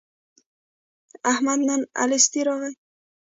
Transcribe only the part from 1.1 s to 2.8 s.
احمد نن الستی راغی.